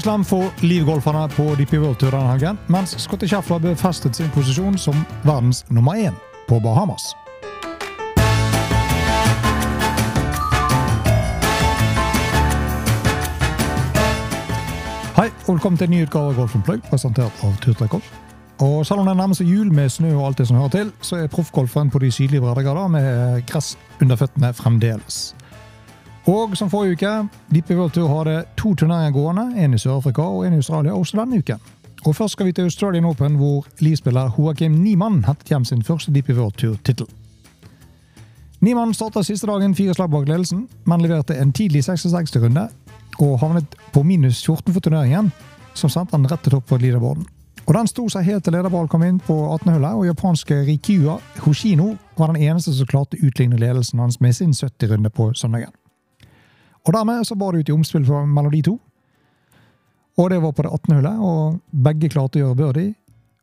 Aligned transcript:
Storslam 0.00 0.24
for 0.24 0.44
livgolferne 0.62 1.28
på 1.28 1.42
DP 1.58 1.74
World 1.76 1.98
Tour 2.00 2.14
denne 2.14 2.56
mens 2.72 2.94
Scotty 3.02 3.26
Scheffler 3.28 3.58
befestet 3.60 4.16
sin 4.16 4.30
posisjon 4.32 4.78
som 4.78 4.96
verdens 5.24 5.60
nummer 5.68 5.92
én 5.92 6.14
på 6.48 6.56
Bahamas. 6.60 7.02
Hei, 15.18 15.28
og 15.28 15.58
velkommen 15.58 15.76
til 15.76 15.84
en 15.84 15.90
ny 15.90 16.02
utgave 16.06 16.32
av 16.32 16.38
Golf 16.38 16.56
Plug, 16.64 16.80
presentert 16.88 17.44
av 17.44 17.88
Golf. 17.88 18.08
Og 18.60 18.86
Selv 18.86 19.00
om 19.00 19.06
det 19.06 19.16
nærmer 19.16 19.36
seg 19.36 19.52
jul 19.52 19.68
med 19.68 19.92
snø 19.92 20.14
og 20.14 20.26
alt 20.30 20.38
det 20.38 20.48
som 20.48 20.56
hører 20.56 20.78
til, 20.78 20.94
så 21.02 21.16
er 21.16 21.28
proffgolfen 21.28 21.90
på 21.90 21.98
de 21.98 22.10
sydlige 22.10 22.40
breddegrader 22.40 22.88
med 22.88 23.46
gress 23.46 23.76
under 24.00 24.16
føttene 24.16 24.54
fremdeles. 24.54 25.34
Og 26.26 26.56
som 26.56 26.70
forrige 26.70 26.92
uke, 26.92 27.28
DP 27.54 27.70
World 27.70 27.92
Tour 27.96 28.08
hadde 28.12 28.44
to 28.56 28.74
turneringer 28.74 29.12
gående, 29.12 29.64
en 29.64 29.74
i 29.74 29.78
Sør-Afrika 29.78 30.22
og 30.22 30.46
en 30.46 30.52
i 30.52 30.56
Australia, 30.56 30.92
også 30.92 31.16
denne 31.16 31.38
uken. 31.38 31.60
Og 32.06 32.16
Først 32.16 32.32
skal 32.32 32.46
vi 32.46 32.52
til 32.52 32.62
Australian 32.62 33.04
Open, 33.04 33.34
hvor 33.36 33.66
livspiller 33.78 34.30
Joakim 34.38 34.72
Niemann 34.72 35.24
hentet 35.24 35.48
hjem 35.48 35.64
sin 35.64 35.82
første 35.82 36.12
DP 36.12 36.28
World 36.28 36.52
Tour-tittel. 36.52 37.06
Niemann 38.60 38.94
starta 38.94 39.22
siste 39.22 39.46
dagen 39.46 39.74
fire 39.74 39.94
slag 39.94 40.10
bak 40.10 40.28
ledelsen, 40.28 40.68
men 40.84 41.00
leverte 41.00 41.36
en 41.40 41.52
tidlig 41.52 41.84
66-runde 41.88 42.68
og 43.18 43.38
havnet 43.40 43.76
på 43.92 44.02
minus 44.02 44.44
14 44.46 44.72
for 44.72 44.80
turneringen, 44.80 45.32
som 45.74 45.90
sendte 45.90 46.16
han 46.16 46.28
rett 46.28 46.42
til 46.44 46.52
topp 46.52 46.68
for 46.68 46.78
leaderboarden. 46.78 47.26
Og 47.66 47.74
Den 47.74 47.86
sto 47.86 48.08
seg 48.08 48.24
helt 48.26 48.44
til 48.44 48.56
lederball 48.56 48.88
kom 48.88 49.04
inn 49.06 49.20
på 49.22 49.36
18-hullet, 49.54 49.96
og 49.96 50.06
japanske 50.08 50.62
Rikua 50.66 51.18
Hoshino 51.44 51.94
var 52.18 52.32
den 52.32 52.42
eneste 52.42 52.74
som 52.74 52.88
klarte 52.90 53.16
å 53.16 53.28
utligne 53.28 53.60
ledelsen 53.60 54.00
hans 54.02 54.20
med 54.20 54.36
sin 54.36 54.52
70-runde 54.56 55.12
på 55.14 55.30
søndagen. 55.38 55.70
Og 56.86 56.92
Dermed 56.92 57.26
så 57.26 57.34
bar 57.34 57.52
det 57.52 57.60
ut 57.60 57.68
i 57.68 57.72
omspill 57.72 58.06
mellom 58.08 58.50
de 58.52 58.62
to. 58.62 58.78
Og 60.18 60.30
det 60.30 60.40
var 60.42 60.52
på 60.52 60.62
det 60.62 60.70
18. 60.70 60.94
hullet, 60.94 61.18
og 61.18 61.60
begge 61.70 62.08
klarte 62.08 62.38
å 62.38 62.44
gjøre 62.44 62.58
birdie. 62.58 62.94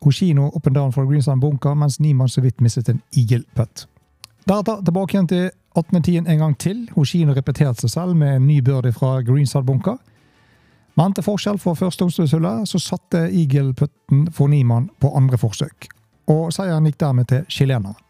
Hoshino 0.04 0.52
up 0.56 0.68
and 0.68 0.76
down 0.76 0.92
fra 0.94 1.06
Greensand 1.06 1.42
bunker, 1.42 1.74
mens 1.74 2.00
Niemann 2.00 2.30
så 2.30 2.42
vidt 2.42 2.62
mistet 2.62 2.90
en 2.90 3.02
eagle 3.18 3.44
putt. 3.56 3.88
Deretter 4.48 4.84
tilbake 4.86 5.16
igjen 5.16 5.28
til 5.28 5.50
18.10 5.76 6.30
en 6.30 6.44
gang 6.44 6.58
til. 6.58 6.86
Hoshino 6.96 7.34
repeterte 7.34 7.82
seg 7.82 7.94
selv 7.94 8.16
med 8.16 8.36
en 8.36 8.48
ny 8.48 8.62
birdie 8.62 8.94
fra 8.94 9.22
Greenside 9.26 9.66
bunker. 9.66 9.98
Men 10.98 11.14
til 11.14 11.26
forskjell 11.26 11.60
fra 11.62 11.76
første 11.78 12.08
omspillshullet 12.08 12.70
så 12.70 12.82
satte 12.82 13.28
eagle-putten 13.28 14.28
for 14.34 14.50
Niemann 14.50 14.90
på 15.02 15.12
andre 15.18 15.38
forsøk. 15.38 15.90
Og 16.34 16.50
seieren 16.54 16.88
gikk 16.90 17.00
dermed 17.02 17.30
til 17.30 17.46
chilenerne. 17.50 18.07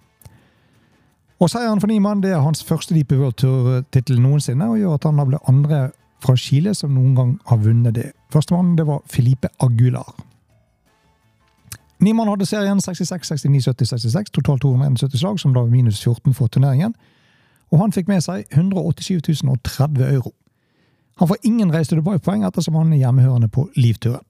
Og 1.40 1.50
Seieren 1.50 1.82
for 1.82 1.88
Niemann 1.88 2.24
det 2.24 2.32
er 2.34 2.42
hans 2.42 2.64
første 2.66 2.96
Deep 2.96 3.12
World 3.14 3.38
Tour-tittel 3.38 4.22
noensinne, 4.22 4.70
og 4.72 4.80
gjør 4.80 4.96
at 4.98 5.06
han 5.06 5.20
ble 5.22 5.38
andre 5.46 5.82
fra 6.24 6.34
Chile 6.36 6.74
som 6.74 6.96
noen 6.96 7.14
gang 7.16 7.36
har 7.46 7.60
vunnet 7.62 7.94
det. 7.96 8.08
Førstemann 8.34 8.74
det 8.78 8.88
var 8.88 9.04
Felipe 9.06 9.52
Aguilar. 9.62 10.16
Niemann 12.02 12.30
hadde 12.30 12.46
serien 12.46 12.82
66, 12.82 13.30
69, 13.46 13.68
70, 13.70 13.86
66, 13.86 14.32
totalt 14.34 14.62
271 14.62 15.20
slag, 15.20 15.40
som 15.40 15.54
da 15.54 15.62
var 15.62 15.70
minus 15.70 16.02
14 16.04 16.34
for 16.34 16.48
turneringen. 16.48 16.96
Og 17.72 17.82
han 17.82 17.94
fikk 17.94 18.10
med 18.10 18.22
seg 18.26 18.46
187 18.54 19.42
030 19.44 20.06
euro. 20.10 20.34
Han 21.18 21.28
får 21.28 21.38
ingen 21.44 21.74
Race 21.74 21.90
to 21.90 21.98
Dubai-poeng 21.98 22.46
ettersom 22.46 22.78
han 22.78 22.94
er 22.94 23.02
hjemmehørende 23.02 23.50
på 23.50 23.70
livturen. 23.76 24.26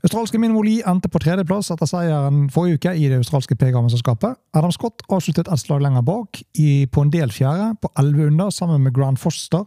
Australske 0.00 0.38
Minimoli 0.40 0.78
endte 0.88 1.10
på 1.12 1.20
tredjeplass 1.20 1.68
etter 1.74 1.88
seieren 1.88 2.46
forrige 2.52 2.78
uke 2.78 2.92
i 2.96 3.08
det 3.10 3.18
australske 3.20 3.56
PGA-mesterskapet. 3.60 4.38
Adam 4.56 4.72
Scott 4.72 5.04
avsluttet 5.12 5.50
et 5.52 5.60
slag 5.60 5.82
lenger 5.84 6.04
bak, 6.06 6.40
i, 6.56 6.86
på 6.88 7.04
en 7.04 7.12
del 7.12 7.32
fjerde, 7.32 7.74
på 7.82 7.90
11 8.00 8.30
under, 8.30 8.50
sammen 8.50 8.80
med 8.86 8.94
Grand 8.96 9.20
Foster, 9.20 9.66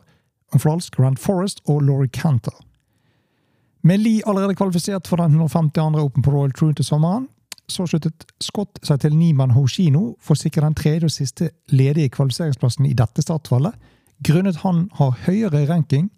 Falsk, 0.58 0.98
Grand 0.98 1.18
Forest 1.22 1.62
og 1.70 1.84
Laurie 1.86 2.10
Canter. 2.10 2.56
Med 3.84 3.98
Lee 3.98 4.22
allerede 4.26 4.56
kvalifisert 4.56 5.08
for 5.08 5.22
den 5.22 5.32
152. 5.38 6.02
Open 6.02 6.24
på 6.24 6.32
Royal 6.32 6.52
Troon 6.52 6.76
til 6.76 6.86
sommeren, 6.86 7.28
så 7.70 7.86
sluttet 7.86 8.26
Scott 8.42 8.80
seg 8.84 9.00
til 9.04 9.16
Niman 9.18 9.54
Hoshino 9.54 10.16
for 10.22 10.34
å 10.34 10.40
sikre 10.40 10.66
den 10.66 10.76
tredje 10.76 11.08
og 11.08 11.14
siste 11.14 11.52
ledige 11.72 12.10
kvalifiseringsplassen 12.10 12.90
i 12.90 12.96
dette 12.98 13.22
startfallet, 13.22 13.76
grunnet 14.24 14.62
han 14.64 14.88
har 14.98 15.18
høyere 15.28 15.66
ranking 15.70 16.10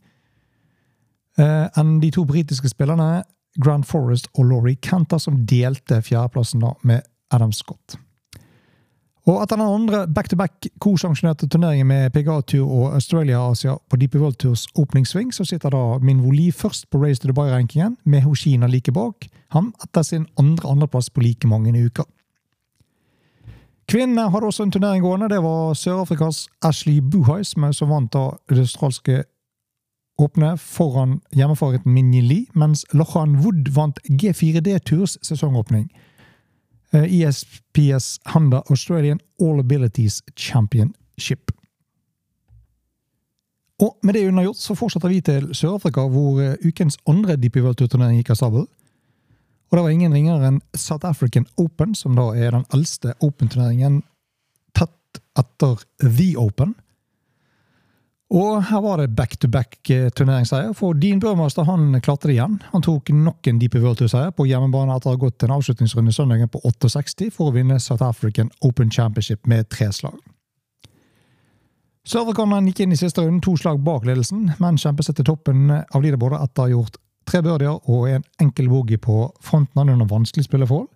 eh, 1.39 1.67
enn 1.75 1.97
de 1.99 2.11
to 2.13 2.25
britiske 2.25 2.69
spillerne 2.71 3.23
Grand 3.63 3.85
Forest 3.87 4.27
og 4.35 4.49
Laurie 4.49 4.79
Canter, 4.81 5.17
som 5.17 5.45
delte 5.47 6.01
fjerdeplassen 6.01 6.63
da 6.63 6.73
med 6.83 7.05
Adam 7.31 7.53
Scott. 7.55 7.97
Og 9.25 9.39
etter 9.41 9.57
den 9.57 9.65
andre 9.65 10.03
back-to-back 10.13 10.67
co-sanksjonerte 10.83 11.47
turneringen 11.49 11.87
med 11.89 12.11
PGA-tur 12.13 12.65
og 12.69 12.93
Australia-Asia 12.93 13.73
på 13.89 13.97
DP 13.97 14.19
World 14.21 14.37
Tours 14.37 14.67
åpningssving, 14.77 15.31
så 15.33 15.47
sitter 15.49 15.73
da 15.73 15.97
Min 15.97 16.21
Voli 16.21 16.51
først 16.53 16.89
på 16.91 17.01
Race 17.01 17.21
to 17.21 17.31
Dubai-rankingen, 17.31 17.97
med 18.05 18.21
Hoshina 18.21 18.69
like 18.69 18.93
bak 18.93 19.25
ham 19.55 19.73
etter 19.81 20.05
sin 20.05 20.27
andre 20.37 20.69
andreplass 20.69 21.09
på 21.09 21.25
like 21.25 21.47
mange 21.47 21.73
uker. 21.73 22.05
Kvinnene 23.89 24.29
hadde 24.29 24.45
også 24.45 24.65
en 24.65 24.71
turnering 24.73 25.01
gående. 25.01 25.29
Det 25.29 25.41
var 25.43 25.73
Sør-Afrikas 25.77 26.47
Ashley 26.65 27.01
Buhai 27.01 27.43
som 27.45 27.89
vant 27.89 28.13
da 28.13 28.31
det 28.49 28.63
australske 28.65 29.23
åpne 30.17 30.57
foran 30.57 31.19
hjemmefavoritten 31.35 31.93
Minji 31.93 32.21
Lee, 32.21 32.45
mens 32.53 32.85
Lochan 32.93 33.35
Wood 33.43 33.69
vant 33.75 33.99
G4D 34.07 34.79
Tours 34.79 35.17
sesongåpning. 35.21 35.89
ESPS 36.93 38.19
eh, 38.25 38.43
e 38.53 38.61
Australian 38.69 39.19
All 39.41 39.59
Abilities 39.59 40.23
Championship. 40.35 41.51
Og 43.83 43.97
med 44.03 44.15
det 44.15 44.27
unnagjort 44.27 44.57
så 44.57 44.75
fortsetter 44.75 45.11
vi 45.11 45.19
til 45.21 45.49
Sør-Afrika, 45.51 46.07
hvor 46.07 46.39
eh, 46.41 46.55
ukens 46.63 46.97
andre 47.07 47.35
DP 47.35 47.59
World 47.59 47.81
Tour-turnering 47.81 48.21
gikk 48.21 48.31
av 48.31 48.39
stabelen. 48.39 48.69
Og 49.71 49.77
det 49.77 49.83
var 49.83 49.91
ingen 49.91 50.13
ringere 50.13 50.47
enn 50.47 50.61
South 50.77 51.07
African 51.07 51.47
Open, 51.59 51.95
som 51.95 52.15
da 52.15 52.29
er 52.37 52.55
den 52.55 52.63
eldste 52.73 53.15
Open-turneringen 53.19 54.03
tett 54.77 55.19
etter 55.35 55.81
The 55.99 56.29
Open. 56.39 56.75
Og 58.33 58.63
her 58.65 58.81
var 58.81 58.97
det 58.97 59.13
back-to-back-turneringsseier, 59.15 60.71
for 60.73 60.97
Dean 60.97 61.19
Burmaster 61.21 61.67
han 61.67 61.93
klarte 62.01 62.27
det 62.27 62.39
igjen. 62.39 62.57
Han 62.71 62.81
tok 62.81 63.11
nok 63.13 63.47
en 63.47 63.59
DP 63.61 63.77
World 63.83 63.99
Tour-seier 63.99 64.33
på 64.33 64.47
hjemmebane 64.49 64.95
etter 64.95 65.11
å 65.11 65.13
ha 65.13 65.21
gått 65.21 65.45
en 65.45 65.53
avslutningsrunde 65.53 66.13
søndagen 66.15 66.49
på 66.49 66.61
68 66.65 67.29
for 67.35 67.51
å 67.51 67.55
vinne 67.55 67.77
South 67.79 68.01
African 68.03 68.49
Open 68.65 68.89
Championship 68.89 69.45
med 69.45 69.69
tre 69.69 69.91
slag. 69.93 70.17
Sørafrikaneren 72.05 72.67
gikk 72.69 72.83
inn 72.83 72.93
i 72.93 72.99
siste 72.99 73.21
runde 73.21 73.45
to 73.45 73.55
slag 73.57 73.79
bak 73.85 74.05
ledelsen, 74.05 74.51
men 74.61 74.77
kjempet 74.81 75.07
seg 75.07 75.19
til 75.19 75.29
toppen 75.29 75.69
av 75.73 76.01
leaderboardet 76.01 76.41
etter 76.45 76.61
å 76.61 76.65
ha 76.65 76.73
gjort 76.73 76.99
tre 77.25 77.41
birdier 77.45 77.77
og 77.89 78.09
en 78.09 78.25
enkel 78.41 78.69
boogie 78.69 79.01
på 79.01 79.23
fronten 79.41 79.89
under 79.89 80.09
vanskelig 80.09 80.45
spilleforhold. 80.45 80.89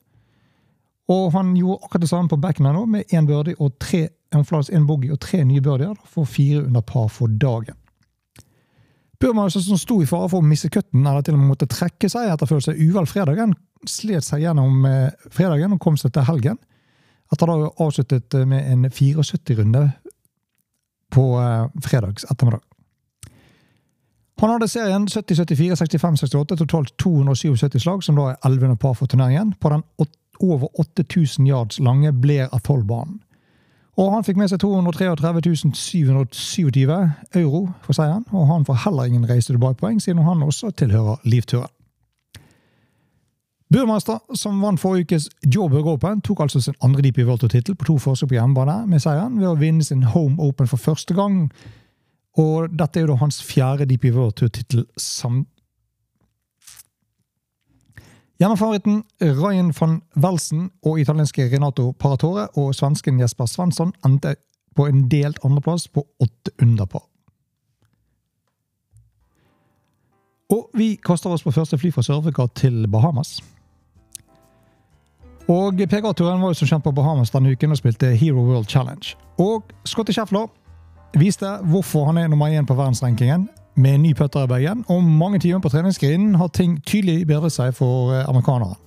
Og 1.10 1.32
han 1.34 1.56
gjorde 1.58 1.86
akkurat 1.86 2.06
det 2.06 2.10
samme 2.12 2.30
på 2.30 2.38
backen 2.42 2.70
nå, 2.70 2.86
med 2.86 3.14
én 3.14 3.26
birdie 3.26 3.58
og 3.58 3.78
tre 3.82 4.08
en 4.34 4.88
boogie 4.88 5.14
og 5.14 5.20
tre 5.24 5.44
nye 5.44 5.62
birdier 5.62 5.96
for 6.06 6.26
fire 6.30 6.64
under 6.64 6.82
par 6.82 7.08
for 7.10 7.28
dagen. 7.28 7.76
Burma 9.20 9.50
som 9.50 9.78
sto 9.78 9.98
i 10.02 10.08
fare 10.08 10.30
for 10.32 10.40
å 10.40 10.48
miste 10.48 10.70
cutten, 10.72 11.04
eller 11.04 11.22
til 11.26 11.36
og 11.36 11.42
med 11.42 11.52
måtte 11.52 11.68
trekke 11.68 12.08
seg 12.12 12.30
etter 12.30 12.48
å 12.48 12.52
føle 12.54 12.64
seg 12.64 12.80
uvel 12.80 13.08
fredagen, 13.10 13.56
slet 13.88 14.24
seg 14.24 14.46
gjennom 14.46 14.86
eh, 14.88 15.12
fredagen 15.34 15.76
og 15.76 15.82
kom 15.84 15.98
seg 16.00 16.14
til 16.16 16.28
helgen. 16.30 16.60
Etter 17.34 17.52
da 17.52 17.68
avsluttet 17.84 18.38
eh, 18.40 18.48
med 18.48 18.70
en 18.72 18.88
74-runde 18.88 19.84
på 21.12 21.26
eh, 21.42 21.68
fredags 21.84 22.24
ettermiddag. 22.32 22.64
Han 24.40 24.54
hadde 24.54 24.70
serien 24.72 25.08
70, 25.12 25.36
74, 25.36 25.76
65, 25.76 26.22
68, 26.24 26.60
totalt 26.62 26.94
277 27.04 27.82
slag, 27.84 28.06
som 28.08 28.16
da 28.16 28.30
er 28.32 28.46
11 28.48 28.78
par 28.80 28.96
for 28.96 29.12
turneringen, 29.12 29.52
på 29.60 29.74
den 29.74 29.84
over 30.40 30.70
8000 30.80 31.48
yards 31.48 31.82
lange 31.84 32.14
Blair 32.16 32.48
Atoll-banen. 32.56 33.20
Og 34.00 34.14
han 34.14 34.24
fikk 34.24 34.38
med 34.40 34.48
seg 34.48 34.62
233 34.64 35.74
727 35.76 36.94
euro 37.36 37.66
for 37.84 37.98
seieren, 37.98 38.24
og 38.32 38.48
han 38.48 38.64
får 38.68 38.86
heller 38.86 39.10
ingen 39.10 39.28
reise 39.28 39.52
tilbake-poeng, 39.52 40.00
siden 40.00 40.24
han 40.24 40.46
også 40.46 40.72
tilhører 40.72 41.20
livturen. 41.28 41.72
Burmeister, 43.70 44.18
som 44.34 44.62
vant 44.64 44.80
forrige 44.82 45.06
ukes 45.06 45.28
Joburg 45.56 45.88
Open, 45.92 46.22
tok 46.26 46.40
altså 46.42 46.62
sin 46.62 46.78
andre 46.82 47.04
DP 47.06 47.20
World 47.28 47.44
Tour-tittel 47.44 47.76
på 47.76 47.86
to 47.86 47.98
forsøk 48.02 48.32
på 48.32 48.40
hjemmebane 48.40 48.88
med 48.90 49.04
seieren 49.04 49.36
ved 49.38 49.52
å 49.52 49.60
vinne 49.60 49.86
sin 49.86 50.08
Home 50.16 50.42
Open 50.42 50.68
for 50.68 50.82
første 50.82 51.14
gang. 51.14 51.52
Og 52.40 52.72
dette 52.74 52.98
er 52.98 53.06
jo 53.06 53.12
da 53.12 53.20
hans 53.22 53.44
fjerde 53.46 53.86
DP 53.86 54.10
World 54.16 54.40
Tour-tittel 54.40 54.88
Hjemmefavoritten 58.40 59.04
Ryan 59.20 59.74
van 59.80 60.02
Welsen 60.16 60.70
og 60.86 61.00
italienske 61.00 61.50
Renato 61.52 61.92
Paratore 61.92 62.46
og 62.56 62.76
svensken 62.76 63.20
Jesper 63.20 63.50
Svensson 63.52 63.92
endte 64.08 64.38
på 64.80 64.86
en 64.88 65.10
delt 65.12 65.42
andreplass 65.44 65.90
på 65.92 66.06
åtte 66.24 66.54
underpar. 66.64 67.04
Og 70.56 70.70
vi 70.74 70.96
kaster 71.04 71.36
oss 71.36 71.44
på 71.44 71.52
første 71.52 71.78
fly 71.78 71.92
fra 71.92 72.02
Sør-Afrika 72.02 72.48
til 72.56 72.88
Bahamas. 72.88 73.42
Og 75.50 75.76
PGA-turen 75.76 76.40
var 76.40 76.54
jo 76.54 76.62
som 76.62 76.72
kjent 76.72 76.88
på 76.88 76.96
Bahamas 76.96 77.36
denne 77.36 77.52
uken 77.52 77.76
og 77.76 77.82
spilte 77.82 78.16
Hero 78.16 78.40
World 78.40 78.72
Challenge. 78.72 79.18
Og 79.38 79.68
Scotty 79.84 80.16
Scheffler 80.16 80.48
viste 81.20 81.58
hvorfor 81.68 82.08
han 82.08 82.18
er 82.18 82.32
nummer 82.32 82.48
én 82.48 82.66
på 82.66 82.78
verdensrankingen 82.78 83.50
med 83.80 84.04
ny 84.04 84.14
putter 84.18 84.44
i 84.44 84.52
bagen 84.52 84.84
og 84.92 85.04
mange 85.04 85.40
timer 85.40 85.64
på 85.64 85.72
treningsgrinen 85.72 86.36
har 86.40 86.52
ting 86.56 86.78
tydelig 86.84 87.24
bedret 87.30 87.56
seg 87.56 87.74
for 87.78 88.14
eh, 88.16 88.28
amerikaneren. 88.28 88.78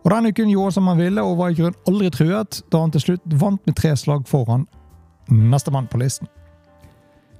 Og 0.00 0.10
Denne 0.10 0.32
uken 0.32 0.48
gjorde 0.48 0.70
han 0.70 0.76
som 0.78 0.88
han 0.88 1.00
ville 1.00 1.22
og 1.22 1.38
var 1.38 1.52
i 1.52 1.58
grunn 1.58 1.76
aldri 1.88 2.10
truet, 2.10 2.62
da 2.72 2.80
han 2.80 2.92
til 2.94 3.04
slutt 3.04 3.32
vant 3.40 3.66
med 3.68 3.76
tre 3.76 3.92
slag 4.00 4.26
foran 4.28 4.66
nestemann 5.30 5.86
på 5.86 6.00
listen. 6.00 6.28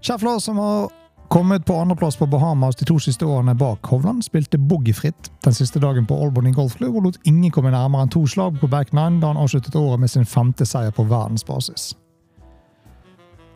Schäffler, 0.01 0.39
som 0.39 0.59
har 0.59 0.91
kommet 1.29 1.65
på 1.65 1.77
andreplass 1.77 2.17
på 2.17 2.27
Bahamas 2.27 2.77
de 2.77 2.85
to 2.85 2.99
siste 2.99 3.27
årene 3.27 3.55
bak 3.55 3.87
Hovland, 3.87 4.25
spilte 4.25 4.59
boogiefritt 4.59 5.31
den 5.45 5.55
siste 5.55 5.81
dagen 5.81 6.07
på 6.07 6.17
Albany 6.25 6.53
golfklubb 6.53 6.97
og 6.97 7.05
lot 7.05 7.19
ingen 7.25 7.53
komme 7.55 7.71
nærmere 7.71 8.07
enn 8.07 8.13
to 8.13 8.25
slag 8.27 8.61
på 8.61 8.71
back 8.71 8.93
nine 8.93 9.23
da 9.23 9.33
han 9.33 9.41
avsluttet 9.41 9.79
året 9.79 10.03
med 10.03 10.11
sin 10.11 10.27
femte 10.27 10.67
seier 10.67 10.91
på 10.91 11.07
verdensbasis. 11.09 11.93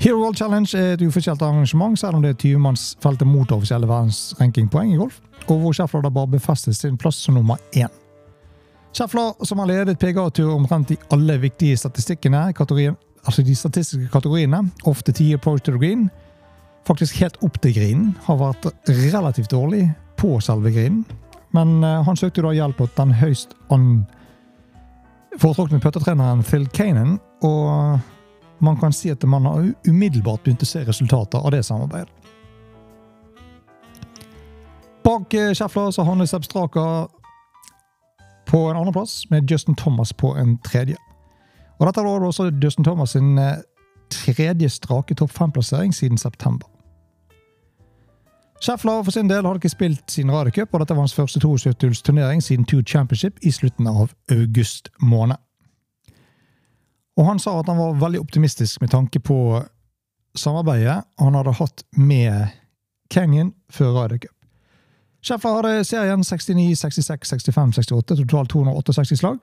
Hero 0.02 0.18
World 0.20 0.36
Challenge 0.36 0.78
er 0.78 0.94
et 0.94 1.02
uforskjelt 1.02 1.42
arrangement, 1.42 1.98
selv 1.98 2.18
om 2.18 2.22
det 2.22 2.34
er 2.34 2.40
20-mannsfeltet 2.42 3.28
mot 3.28 3.52
offisielle 3.54 3.88
verdensrankingpoeng 3.88 4.92
i 4.92 4.98
golf, 5.00 5.20
og 5.46 5.60
hvor 5.60 5.72
Schäfler 5.76 6.10
bare 6.10 6.28
befestet 6.28 6.76
sin 6.76 6.98
plass 6.98 7.16
som 7.16 7.34
nummer 7.34 7.56
én. 7.72 7.92
Schäfler, 8.92 9.32
som 9.44 9.58
har 9.58 9.66
ledet 9.66 9.98
PGA-tur 9.98 10.54
omtrent 10.54 10.90
i 10.90 10.98
alle 11.10 11.38
viktige 11.40 11.76
statistikkene, 11.76 12.52
altså 13.24 13.42
de 13.42 13.54
statistiske 13.54 14.08
kategoriene, 14.12 14.70
ofte 14.84 15.12
10 15.12 15.34
approach 15.34 15.62
to 15.62 15.72
the 15.72 15.78
green, 15.78 16.10
faktisk 16.86 17.20
helt 17.20 17.38
opp 17.42 17.60
til 17.62 17.74
grinen, 17.74 18.16
har 18.26 18.36
vært 18.36 18.66
relativt 18.88 19.50
dårlig 19.50 19.88
på 20.16 20.40
selve 20.40 20.70
grinen. 20.70 21.04
Men 21.54 21.84
uh, 21.84 22.02
han 22.04 22.16
søkte 22.16 22.42
da 22.42 22.52
hjelp 22.52 22.78
hos 22.82 22.92
den 22.98 23.14
høyst 23.14 23.54
an 23.70 24.04
foretrukne 25.38 25.80
puttetreneren 25.82 26.42
Phil 26.46 26.66
Kanan, 26.74 27.18
og 27.42 27.98
man 28.64 28.76
kan 28.80 28.92
si 28.92 29.10
at 29.12 29.24
man 29.28 29.46
har 29.46 29.72
umiddelbart 29.88 30.42
begynt 30.44 30.62
å 30.62 30.68
se 30.68 30.84
resultater 30.84 31.38
av 31.38 31.52
det 31.54 31.62
samarbeidet. 31.66 32.10
Bak 35.04 35.34
uh, 35.34 35.52
Schäffler 35.52 35.90
så 35.92 36.02
havner 36.02 36.26
Seb 36.26 36.44
Straka 36.44 36.84
på 38.48 38.60
en 38.70 38.76
andreplass, 38.76 39.30
med 39.30 39.50
Justin 39.50 39.74
Thomas 39.74 40.12
på 40.12 40.32
en 40.36 40.58
tredje. 40.64 40.96
Og 41.78 41.86
Dette 41.86 42.04
var 42.04 42.24
også 42.24 42.50
Justin 42.62 42.84
Thomas 42.84 43.10
sin 43.10 43.38
uh, 43.38 43.60
tredje 44.10 44.68
strake 44.68 45.14
topp 45.14 45.30
fem-plassering 45.30 45.94
siden 45.94 46.18
september. 46.18 46.68
Schäffler 48.62 49.02
for 49.02 49.10
sin 49.12 49.28
del 49.28 49.44
hadde 49.44 49.60
ikke 49.60 49.68
spilt 49.68 50.10
sin 50.10 50.30
radiocup, 50.32 50.72
og 50.72 50.80
dette 50.80 50.94
var 50.94 51.04
hans 51.04 51.14
første 51.14 51.40
72-turnering 51.42 52.42
siden 52.42 52.64
Tour 52.64 52.82
Championship 52.86 53.42
i 53.42 53.50
slutten 53.50 53.86
av 53.86 54.14
august 54.30 54.88
måned. 55.00 55.36
Og 57.16 57.26
Han 57.26 57.38
sa 57.38 57.58
at 57.60 57.68
han 57.70 57.78
var 57.78 57.98
veldig 58.00 58.20
optimistisk 58.20 58.80
med 58.80 58.90
tanke 58.90 59.20
på 59.20 59.62
samarbeidet 60.34 61.04
han 61.18 61.34
hadde 61.34 61.52
hatt 61.60 61.84
med 61.96 62.48
Canyon 63.10 63.52
før 63.70 63.92
radiocup. 63.94 64.32
Schäffler 65.24 65.54
hadde 65.56 65.84
serien 65.84 66.24
69, 66.24 66.74
66, 66.76 67.28
65, 67.30 67.72
68, 67.72 68.16
totalt 68.16 68.50
268 68.50 69.16
slag, 69.16 69.38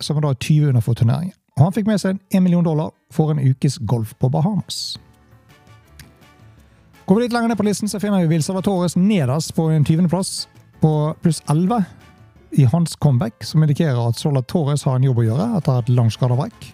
som 0.00 0.14
var 0.18 0.28
da 0.28 0.34
20 0.34 0.68
under 0.68 0.84
for 0.84 0.94
turneringen. 0.94 1.34
Og 1.56 1.64
Han 1.64 1.72
fikk 1.72 1.86
med 1.86 1.98
seg 2.02 2.20
1 2.30 2.42
million 2.42 2.64
dollar 2.64 2.92
for 3.14 3.30
en 3.32 3.40
ukes 3.40 3.78
golf 3.86 4.14
på 4.18 4.28
Bahamas. 4.28 4.98
Går 7.06 7.16
vi 7.16 7.24
litt 7.24 7.34
lenger 7.34 7.48
ned 7.52 7.58
på 7.58 7.66
listen, 7.66 7.88
så 7.88 8.00
finner 8.00 8.22
vi 8.22 8.30
Vil 8.30 8.42
Salvatores 8.42 8.96
nederst 8.96 9.54
på 9.54 9.68
en 9.70 9.84
20.-plass, 9.84 10.46
på 10.80 10.92
pluss 11.22 11.42
11 11.50 11.82
i 12.58 12.64
hans 12.70 12.96
comeback, 12.96 13.44
som 13.44 13.62
indikerer 13.62 13.98
at 14.08 14.18
Salvatores 14.18 14.86
har 14.86 14.96
en 14.96 15.04
jobb 15.04 15.20
å 15.20 15.26
gjøre 15.26 15.50
etter 15.58 15.82
et 15.82 15.92
langt 15.92 16.14
skadeavbrekk. 16.14 16.70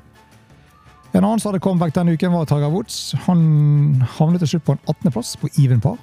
En 1.10 1.24
annen 1.24 1.40
som 1.42 1.50
hadde 1.50 1.62
comeback 1.64 1.94
denne 1.94 2.14
uken, 2.14 2.32
var 2.32 2.46
Tiger 2.46 2.70
Woods. 2.70 3.14
Han 3.26 4.04
havnet 4.18 4.44
til 4.44 4.54
slutt 4.54 4.66
på 4.68 4.76
en 4.76 4.84
18.-plass 4.86 5.34
på 5.40 5.50
even 5.58 5.82
par 5.82 5.98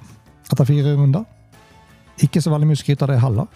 etter 0.52 0.68
fire 0.68 0.92
runder. 0.96 1.24
Ikke 2.24 2.42
så 2.42 2.52
veldig 2.52 2.68
mye 2.68 2.80
skryt 2.80 3.02
av 3.04 3.12
det 3.12 3.20
heller. 3.22 3.48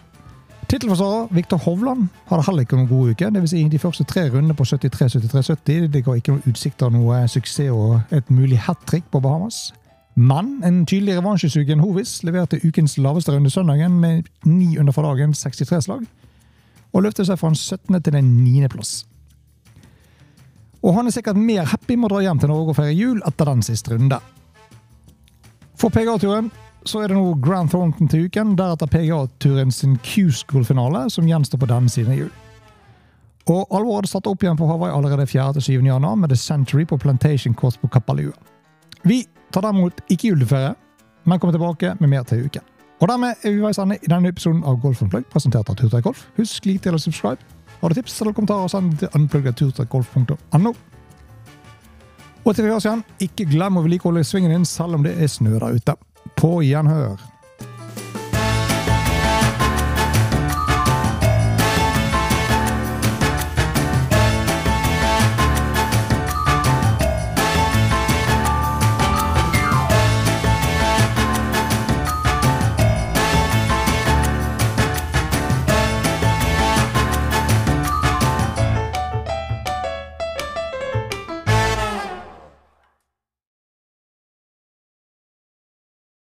Tittelforsvarer 0.71 1.29
Viktor 1.37 1.61
Hovland 1.67 2.07
hadde 2.31 2.47
heller 2.47 2.65
ikke 2.65 2.79
noen 2.79 2.89
god 2.89 3.13
uke. 3.13 3.29
Vil 3.35 3.49
si, 3.51 3.63
de 3.69 3.81
første 3.83 4.07
tre 4.09 4.25
rundene 4.31 4.57
på 4.57 4.65
73-73-70 4.65 5.91
det 5.93 6.05
ga 6.07 6.17
ikke 6.17 6.37
noen 6.37 6.49
utsikter 6.49 6.89
av 6.89 6.97
noe 6.97 7.21
suksess 7.29 7.73
og 7.75 8.15
et 8.17 8.33
mulig 8.33 8.61
hat 8.65 8.81
trick 8.89 9.05
på 9.13 9.21
Bahamas. 9.21 9.73
Men 10.17 10.59
en 10.65 10.83
tydelig 10.89 11.19
revansjesugen 11.19 11.81
Hovis 11.85 12.23
leverte 12.25 12.61
ukens 12.65 12.99
laveste 12.99 13.33
runde 13.33 13.53
søndagen 13.53 14.01
med 14.01 14.29
9 14.45 14.79
under 14.81 14.93
for 14.93 15.09
dagen 15.09 15.33
63 15.37 15.85
slag, 15.85 16.05
og 16.93 17.03
løftet 17.03 17.29
seg 17.29 17.41
fra 17.41 17.49
en 17.53 17.57
17. 17.57 18.03
til 18.03 18.17
en 18.17 18.37
9. 18.45 18.69
plass. 18.69 19.03
Og 20.83 20.97
han 20.97 21.07
er 21.07 21.15
sikkert 21.15 21.39
mer 21.39 21.69
happy 21.71 21.97
med 21.97 22.11
å 22.11 22.17
dra 22.17 22.23
hjem 22.25 22.43
til 22.43 22.51
Norge 22.51 22.75
og 22.75 22.79
feire 22.79 22.95
jul 22.97 23.23
etter 23.27 23.49
den 23.49 23.63
siste 23.63 23.95
runde. 23.95 24.19
For 25.79 25.95
PGA-turen 25.95 26.51
så 26.87 27.03
er 27.03 27.13
det 27.13 27.17
nå 27.19 27.37
Grand 27.43 27.71
Thornton 27.71 28.11
til 28.11 28.27
uken, 28.27 28.57
deretter 28.59 28.91
PGA-turen 28.91 29.71
sin 29.75 29.95
Q-School-finale, 30.03 31.07
som 31.15 31.29
gjenstår 31.29 31.63
på 31.63 31.69
denne 31.71 31.91
siden 31.91 32.15
av 32.15 32.25
jul. 32.25 32.33
Og 33.51 33.75
alvoret 33.75 34.11
satte 34.11 34.31
opp 34.31 34.43
igjen 34.43 34.59
på 34.59 34.67
Hawaii 34.71 34.95
allerede 34.95 35.27
4.-7. 35.27 35.87
januar 35.87 36.19
med 36.19 36.31
The 36.31 36.39
Century 36.39 36.87
på 36.87 36.99
Plantation 36.99 37.55
Course 37.55 37.79
på 37.79 37.91
Kapalua. 37.91 38.35
Vi 39.03 39.25
tar 39.51 39.67
derimot 39.67 40.03
ikke 40.11 40.31
juleferie, 40.31 40.75
men 41.25 41.39
kommer 41.39 41.55
tilbake 41.55 41.97
med 42.01 42.11
mer 42.11 42.27
til 42.27 42.47
uken. 42.47 42.67
Og 43.03 43.09
dermed 43.11 43.35
er 43.43 43.51
vi 43.51 43.63
veis 43.65 43.79
ende 43.83 43.99
i 43.99 44.11
denne 44.11 44.31
episoden 44.31 44.63
av 44.63 44.79
Golf 44.83 45.03
on 45.03 45.11
Plug, 45.11 45.27
presentert 45.31 45.71
av 45.71 45.79
Turtøy 45.79 46.03
Golf. 46.05 46.29
Husk 46.39 46.67
lik 46.71 46.85
til 46.85 46.95
å 46.95 47.03
subscribe. 47.03 47.43
Har 47.83 47.91
du 47.91 47.99
tips 47.99 48.21
eller 48.23 48.33
kommentarer, 48.33 48.71
send 48.71 48.95
til 49.01 49.11
unpluggedturtrekkgolf.no. 49.19 50.73
Og 52.43 52.55
til 52.55 52.67
igjen, 52.71 53.03
ikke 53.23 53.47
glem 53.51 53.79
å 53.79 53.83
vedlikeholde 53.83 54.23
svingen 54.27 54.55
din 54.55 54.67
selv 54.67 54.99
om 54.99 55.07
det 55.07 55.17
er 55.19 55.31
snø 55.31 55.57
der 55.59 55.79
ute. 55.79 55.97
På 56.39 56.61
gjenhør. 56.63 57.19